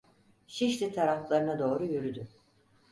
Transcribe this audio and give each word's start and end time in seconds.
Şişli 0.47 0.91
taraflarına 0.93 1.59
doğru 1.59 1.85
yürüdü. 1.85 2.27